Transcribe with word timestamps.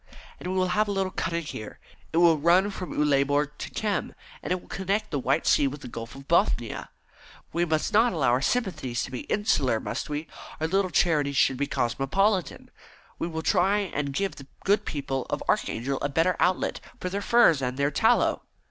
"And 0.39 0.47
we 0.51 0.55
will 0.57 0.69
have 0.69 0.87
a 0.87 0.91
little 0.91 1.11
cutting 1.11 1.43
here. 1.43 1.77
It 2.11 2.17
will 2.17 2.39
run 2.39 2.71
from 2.71 2.91
Uleaborg 2.91 3.51
to 3.59 3.69
Kem, 3.69 4.15
and 4.41 4.51
will 4.59 4.67
connect 4.67 5.11
the 5.11 5.19
White 5.19 5.45
Sea 5.45 5.67
with 5.67 5.81
the 5.81 5.87
Gulf 5.87 6.15
of 6.15 6.27
Bothnia. 6.27 6.89
We 7.53 7.65
must 7.65 7.93
not 7.93 8.11
allow 8.11 8.29
our 8.31 8.41
sympathies 8.41 9.03
to 9.03 9.11
be 9.11 9.25
insular, 9.29 9.79
must 9.79 10.09
we? 10.09 10.25
Our 10.59 10.65
little 10.65 10.89
charities 10.89 11.37
should 11.37 11.57
be 11.57 11.67
cosmopolitan. 11.67 12.71
We 13.19 13.27
will 13.27 13.43
try 13.43 13.77
and 13.93 14.11
give 14.11 14.37
the 14.37 14.47
good 14.65 14.85
people 14.85 15.27
of 15.29 15.43
Archangel 15.47 15.99
a 16.01 16.09
better 16.09 16.35
outlet 16.39 16.79
for 16.99 17.09
their 17.09 17.21
furs 17.21 17.61
and 17.61 17.77
their 17.77 17.91
tallow." 17.91 18.41